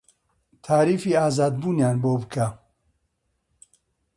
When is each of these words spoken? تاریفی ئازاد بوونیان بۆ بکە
تاریفی 0.65 1.11
ئازاد 1.21 1.53
بوونیان 1.61 1.97
بۆ 2.03 2.11
بکە 2.21 2.45